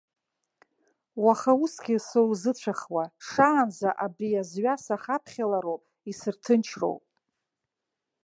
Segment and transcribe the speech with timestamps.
[1.23, 7.03] Уаха усгьы соузыцәахуа, шаанӡа абри азҩа сахаԥхьалароуп, исырҭынчроуп.